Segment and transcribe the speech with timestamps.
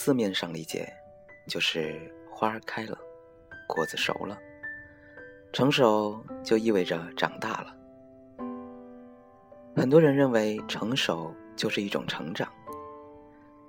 [0.00, 0.90] 字面上理解，
[1.46, 2.98] 就是花儿开了，
[3.68, 4.38] 果子熟了。
[5.52, 7.76] 成熟就意味着长大了。
[9.76, 12.50] 很多人认为成熟就是一种成长，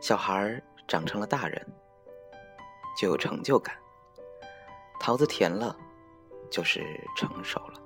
[0.00, 1.60] 小孩长成了大人，
[2.96, 3.74] 就有成就感。
[5.00, 5.76] 桃子甜了，
[6.48, 6.84] 就是
[7.16, 7.82] 成熟了。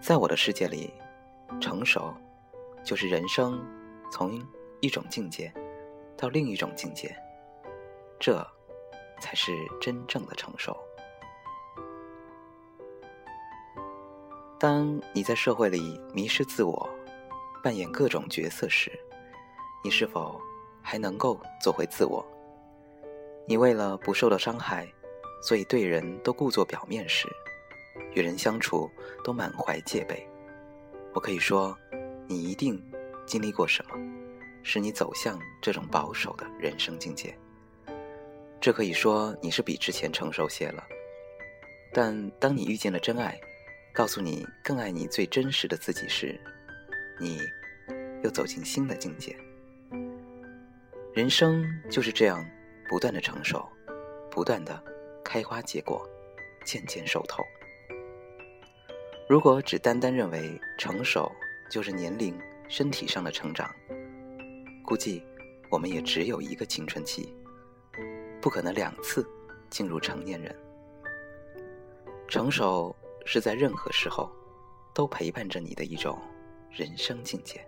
[0.00, 0.94] 在我的世界里，
[1.60, 2.14] 成熟
[2.84, 3.60] 就是人生。
[4.08, 4.40] 从
[4.80, 5.52] 一种境界
[6.16, 7.14] 到另一种境界，
[8.18, 8.46] 这
[9.20, 10.76] 才是真正的成熟。
[14.58, 16.88] 当你在社会里迷失自我，
[17.62, 18.90] 扮演各种角色时，
[19.82, 20.40] 你是否
[20.80, 22.24] 还能够做回自我？
[23.46, 24.86] 你为了不受到伤害，
[25.42, 27.28] 所以对人都故作表面时，
[28.14, 28.88] 与人相处
[29.24, 30.28] 都满怀戒备。
[31.12, 31.76] 我可以说，
[32.26, 32.80] 你一定。
[33.24, 33.96] 经历过什么，
[34.62, 37.36] 使你走向这种保守的人生境界？
[38.60, 40.84] 这可以说你是比之前成熟些了。
[41.92, 43.38] 但当你遇见了真爱，
[43.92, 46.40] 告诉你更爱你最真实的自己时，
[47.20, 47.38] 你
[48.22, 49.36] 又走进新的境界。
[51.12, 52.42] 人生就是这样，
[52.88, 53.68] 不断的成熟，
[54.30, 54.82] 不断的
[55.22, 56.08] 开花结果，
[56.64, 57.44] 渐渐熟透。
[59.28, 61.30] 如果只单单认为成熟
[61.70, 62.38] 就是年龄，
[62.68, 63.70] 身体上的成长，
[64.92, 65.24] 估计
[65.70, 67.34] 我们也只有一个青春期，
[68.42, 69.26] 不可能两次
[69.70, 70.54] 进入成年人。
[72.28, 72.94] 成熟
[73.24, 74.30] 是在任何时候
[74.92, 76.18] 都陪伴着你的一种
[76.70, 77.66] 人生境界。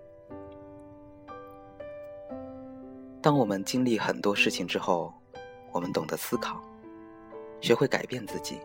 [3.22, 5.10] 当我们经历很多事情之后，
[5.72, 6.62] 我们懂得思考，
[7.58, 8.60] 学会改变自己，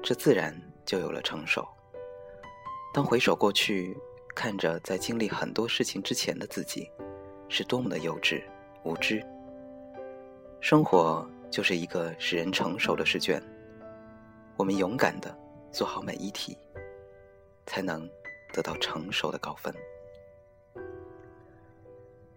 [0.00, 0.56] 这自然
[0.86, 1.66] 就有了成熟。
[2.94, 3.98] 当回首过去。
[4.34, 6.90] 看着在经历很多事情之前的自己，
[7.52, 8.42] 是多么的幼稚
[8.82, 9.22] 无知。
[10.62, 13.42] 生活就是一个使人成熟的试卷，
[14.56, 15.36] 我们勇敢的
[15.70, 16.56] 做好每一题，
[17.66, 18.08] 才能
[18.54, 19.72] 得到成熟的高分。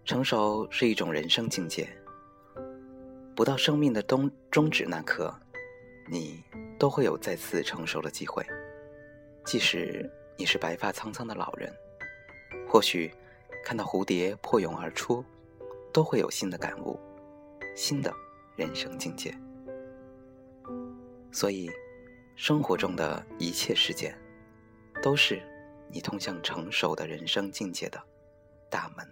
[0.04, 1.88] 成熟是一种人生境界，
[3.34, 5.34] 不到生命的终终止那刻，
[6.10, 6.44] 你
[6.78, 8.44] 都会有再次成熟的机会，
[9.46, 11.72] 即使你是白发苍苍的老人。
[12.68, 13.10] 或许
[13.66, 15.24] 看到蝴蝶破蛹而出，
[15.92, 16.96] 都会有新的感悟，
[17.74, 18.14] 新的
[18.54, 19.36] 人生境界。
[21.32, 21.68] 所以，
[22.36, 24.16] 生活中的一切事件，
[25.02, 25.42] 都是
[25.90, 28.00] 你通向成熟的人生境界的
[28.70, 29.04] 大门。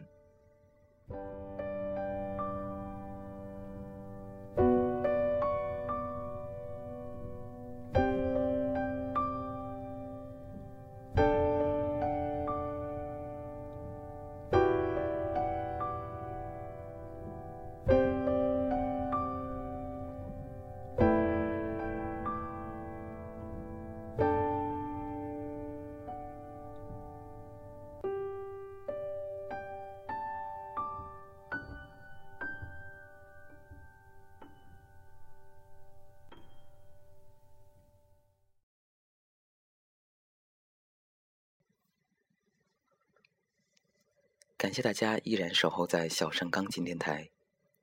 [44.65, 47.29] 感谢大家依然守候在小盛钢琴电台，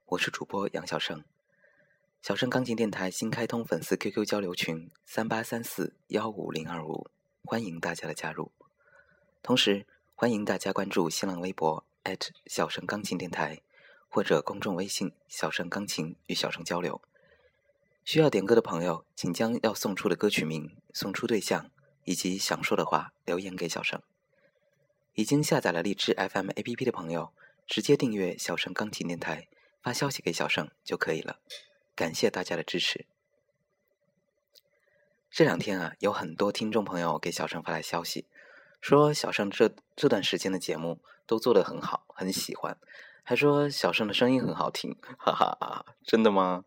[0.08, 1.24] 我是主播杨小盛。
[2.24, 7.08] 小盛钢琴电台新开通粉丝 QQ 交流群三八三四幺五零二五，
[7.44, 8.52] 欢迎大家的加入。
[9.44, 9.86] 同时，
[10.16, 11.86] 欢迎大家关注新浪微博
[12.48, 13.62] 小盛钢琴电台
[14.10, 17.00] 或者公众微信小盛钢琴与小盛交流。
[18.04, 21.70] 需要点歌的朋友，请将要送出的歌曲名、送出对象
[22.06, 24.02] 以及想说的话留言给小盛。
[25.22, 27.32] 已经下载了荔枝 FM APP 的朋友，
[27.68, 29.48] 直接订阅小盛钢琴电台，
[29.84, 31.38] 发消息给小盛就可以了。
[31.96, 33.06] 感谢大家的支持。
[35.30, 38.26] 这两天啊，有很多听众朋友给小盛发来消息，
[38.82, 42.76] 说小盛这这段时间的节目都做得很好，很喜欢，
[43.22, 46.66] 还说小盛的声音很好听，哈哈，真的吗？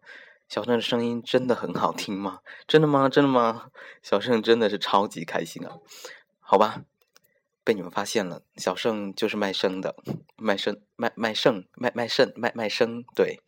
[0.49, 2.39] 小盛的声音真的很好听吗？
[2.69, 3.09] 真的吗？
[3.09, 3.73] 真的吗？
[4.01, 5.79] 小盛真的是超级开心啊！
[6.39, 6.85] 好吧，
[7.65, 9.97] 被你们发现了，小盛就是卖声的，
[10.37, 13.41] 卖声卖卖声卖卖肾卖卖声，对，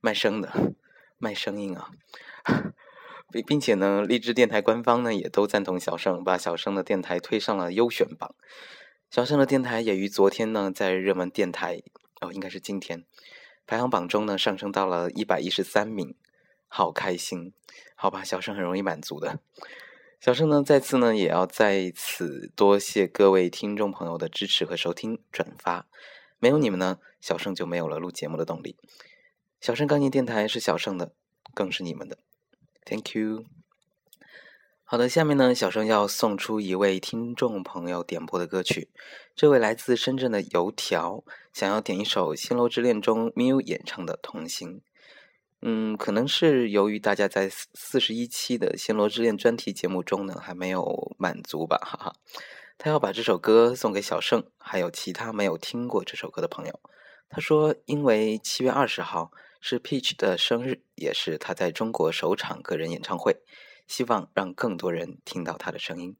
[0.00, 0.74] 卖声的，
[1.18, 1.90] 卖声音啊！
[3.32, 8.32] 并并且呢，荔枝电台官方呢也都赞同小盛，把小盛的电台推上了优选榜。
[9.10, 11.82] 小盛的电台也于昨天呢，在热门电台
[12.20, 13.04] 哦，应该是今天
[13.66, 16.14] 排行榜中呢上升到了一百一十三名，
[16.68, 17.52] 好开心！
[17.96, 19.40] 好吧，小盛很容易满足的。
[20.24, 25.86] 小盛呢，再次呢也要在此多谢各位听众朋友的支持和收听转发，
[26.38, 28.78] 没有你们呢，小盛就没有了录节目的动力。
[29.60, 31.12] 小盛钢琴电台是小盛的，
[31.52, 32.16] 更是你们的。
[32.86, 33.44] Thank you。
[34.84, 38.88] 好的，下面呢，小盛要送出一位听众朋友点播的歌曲。
[39.36, 41.22] 这位来自深圳的油条
[41.52, 44.78] 想要点一首《星楼之恋》中 Miu 演唱的《同行》。
[45.66, 52.14] 嗯，可能是由于大家在四十一期的《新楼之恋》专题节目中呢还没有满足吧，哈哈。
[52.76, 56.80] 他要把这首歌送给小盛，还有其他没有听过这首歌的朋友。
[57.30, 59.30] 他说，因为七月二十号。
[59.66, 63.40] 是 Peach 的生日，也是他在中国首场个人演唱会，
[63.86, 66.18] 希望让更多人听到他的声音。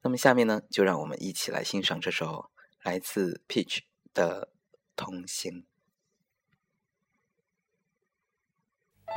[0.00, 2.50] 那么下面呢，就让我们一起来欣赏这首
[2.82, 3.80] 来自 Peach
[4.14, 4.48] 的
[4.96, 5.52] 《同行》。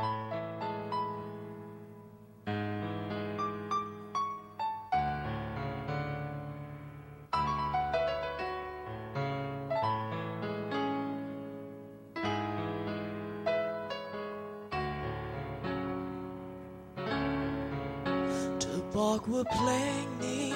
[19.10, 19.68] อกว่าเพล
[20.04, 20.52] งนี้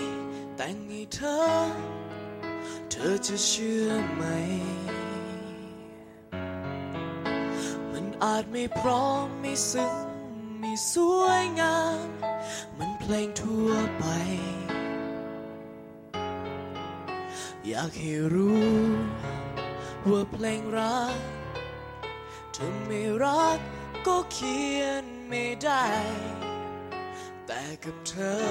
[0.56, 1.38] แต่งให้เธอ
[2.90, 4.22] เธอจะเชื่อไหม
[8.24, 9.96] อาจไม่พร้อมไม่ซึ้ง
[10.58, 12.08] ไม่สวยงาม
[12.78, 14.04] มันเพลงทั่วไป
[17.66, 18.82] อยากให้รู้
[20.10, 21.18] ว่าเพลงรัก
[22.52, 23.58] เธอไม่รัก
[24.06, 25.86] ก็เขียนไม่ได้
[27.46, 28.42] แต่กับเธอ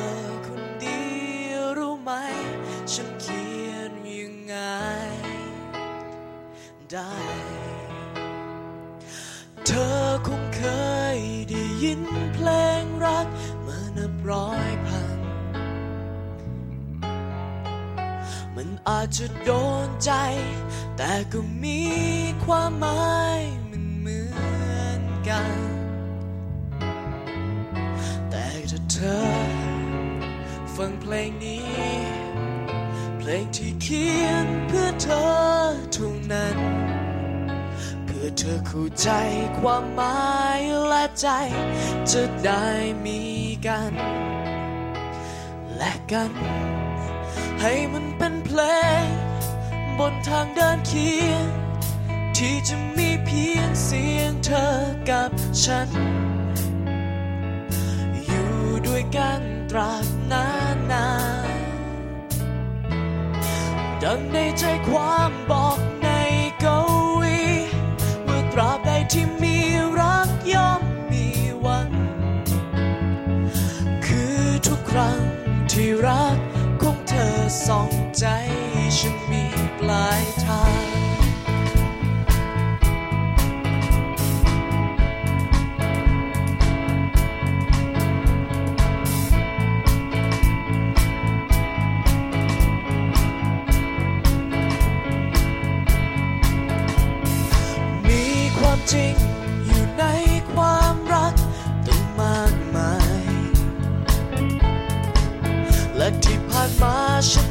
[0.47, 1.03] คนเดี
[1.50, 2.12] ยวรู้ไหม
[2.94, 4.56] ฉันเขียนยังไง
[6.91, 7.61] ได้
[9.68, 10.63] เธอคงเค
[11.16, 11.18] ย
[11.50, 12.02] ได้ยิน
[12.34, 12.50] เพล
[12.81, 13.28] งรัก
[13.63, 15.19] เมื่อนับร้อยพัน
[18.56, 19.52] มันอาจจะโด
[19.88, 20.12] นใจ
[20.98, 21.81] แต่ก็มี
[22.46, 24.22] ความหมายมันเหมื
[24.80, 25.58] อนกัน
[28.30, 29.22] แต่ถ้าเธอ
[30.75, 31.66] ฟังเพลงนี้
[33.18, 35.25] เพลงที่เขียนเพื่อเธอ
[35.96, 36.57] ทุกนั้น
[38.23, 39.09] พื่อเธอเข้าใจ
[39.59, 41.27] ความหมายและใจ
[42.12, 42.68] จะได้
[43.06, 43.21] มี
[43.68, 43.94] กัน
[45.75, 46.31] และกัน
[47.62, 48.62] ให้มันเป็นเพล
[49.03, 49.06] ง
[49.99, 51.45] บนทางเดินเคียง
[52.37, 54.68] ที่จะมีเพียงเสียงเธอ
[55.09, 55.31] กับ
[55.63, 55.90] ฉัน
[58.25, 58.51] อยู่
[58.87, 61.07] ด้วยกันตราบนานนา
[61.47, 61.59] น
[64.04, 65.70] ดังในใจความบอก
[75.71, 76.37] ที่รัก
[76.81, 77.35] ของเธอ
[77.68, 78.25] ส่องใจ
[78.97, 79.44] ฉันมี
[79.80, 80.91] ปลายทาง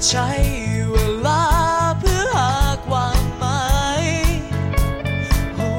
[0.09, 0.31] ใช้
[0.91, 1.43] เวลา
[1.99, 2.53] เพื่อหา
[2.87, 3.65] ความหมา
[4.03, 4.05] ย
[5.57, 5.71] โอ้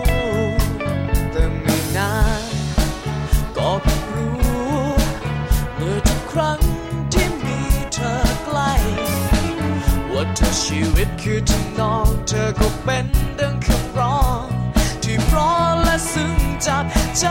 [1.32, 2.44] แต่ไม่นาน
[3.58, 4.86] ก็เพิ่งรู้
[5.76, 6.60] เมื่อทุกครั้ง
[7.14, 7.60] ที่มี
[7.94, 8.14] เธอ
[8.44, 8.74] ใกล้
[10.12, 13.06] ว่าเธอชีวิตคือทำนองเธอก็เป็น
[13.40, 14.44] ดังคำร้อง
[15.04, 16.36] ที่เพราะและซึ้ง
[16.66, 16.86] จับ
[17.20, 17.26] ใจ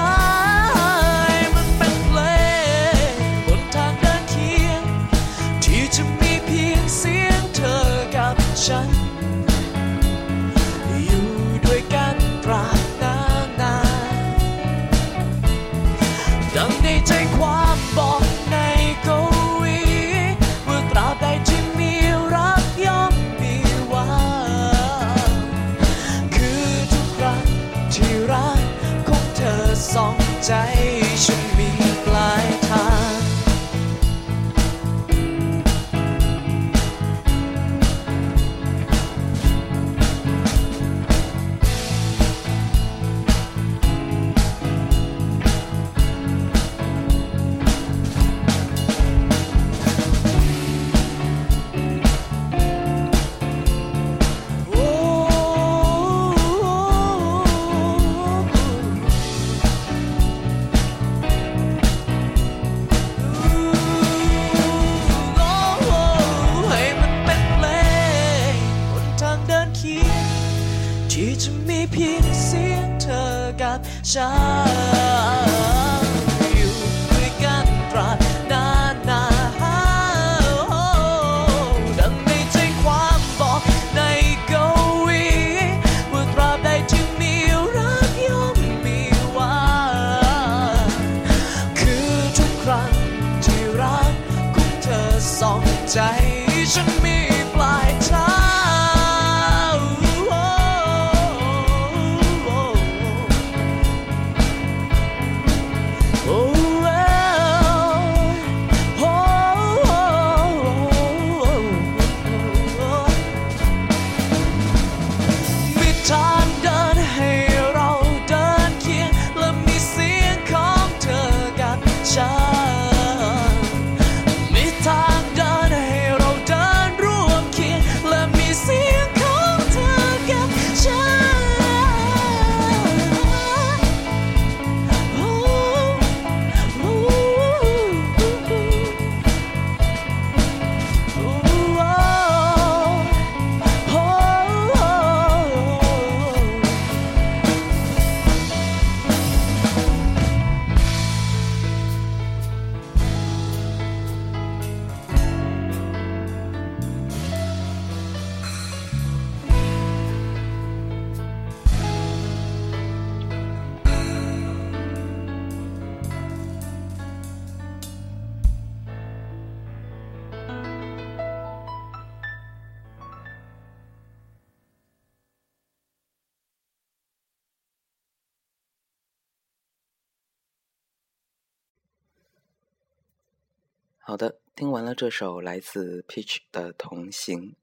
[184.11, 187.55] 好的听完了这首来自 peach 的同行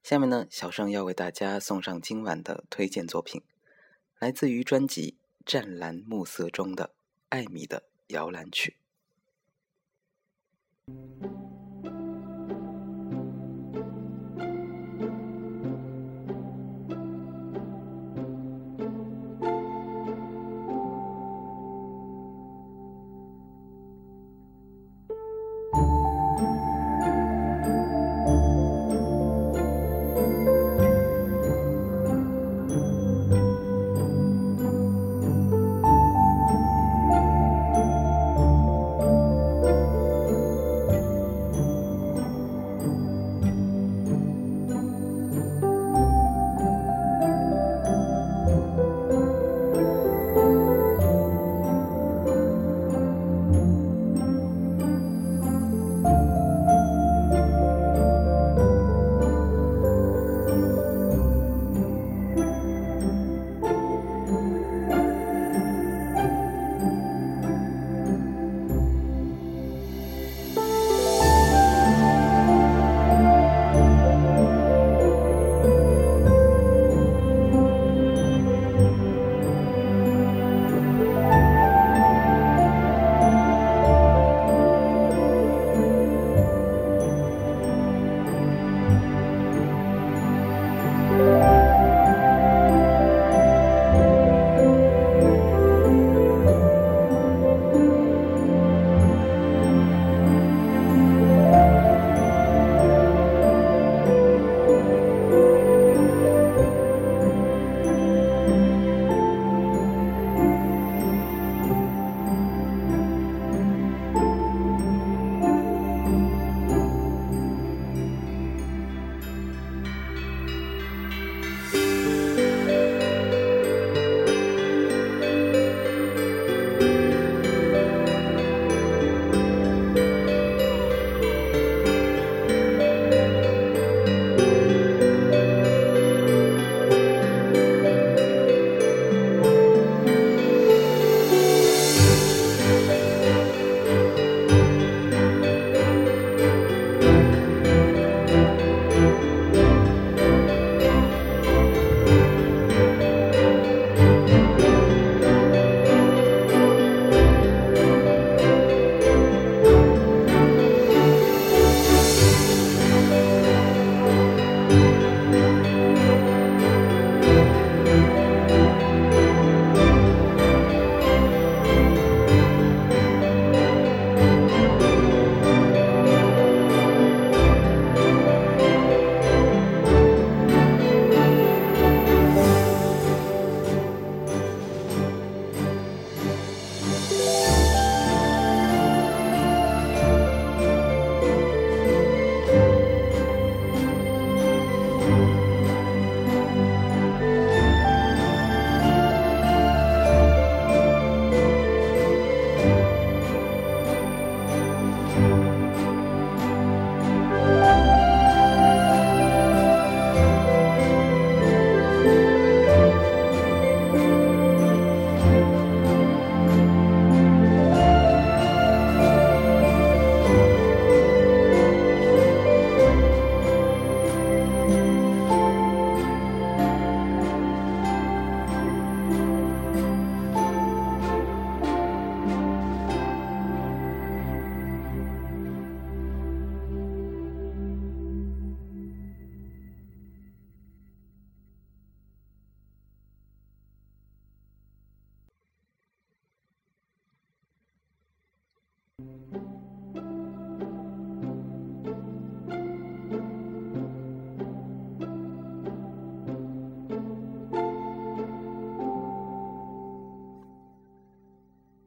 [0.00, 3.42] 下面呢小盛要为大家送上今晚的推荐作品
[4.20, 6.90] 来自于专辑湛蓝暮色中的
[7.30, 8.76] 艾米的摇篮曲。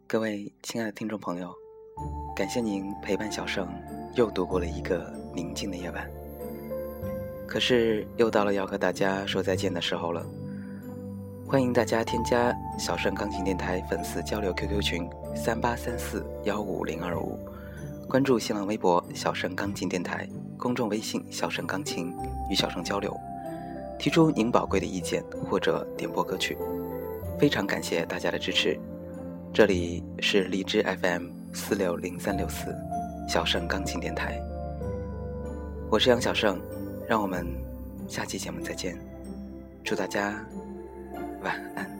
[0.07, 1.49] 各位亲爱的听众朋友，
[2.35, 3.65] 感谢您陪伴小盛
[4.13, 6.05] 又度过了一个宁静的夜晚。
[7.47, 10.25] 可是又到了要和大家说再见的时候了。
[11.47, 17.39] 欢迎大家添加小盛钢琴电台粉丝交流 QQ 群三八三四幺五零二五，
[18.07, 22.13] 关注新浪微博小盛钢琴电台，公众微信小盛钢琴
[22.49, 23.15] 与小盛交流，
[23.97, 26.57] 提出您宝贵的意见或者点播歌曲。
[27.39, 28.79] 非常感谢大家的支持。
[29.53, 32.75] 这里是荔枝 FM 四六零三六四，
[33.27, 34.39] 小盛钢琴电台。
[35.89, 36.61] 我是杨小盛，
[37.07, 37.45] 让我们
[38.07, 38.97] 下期节目再见。
[39.83, 40.45] 祝大家
[41.41, 41.90] 晚安。